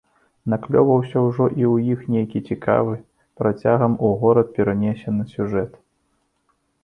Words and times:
Наклёўваўся 0.51 1.17
ўжо 1.25 1.45
і 1.49 1.63
ў 1.71 1.75
іх 1.95 1.99
нейкі 2.13 2.39
цікавы, 2.55 2.95
працягам 3.41 3.93
у 4.07 4.11
горад 4.21 4.47
перанесены 4.55 5.23
сюжэт. 5.37 5.71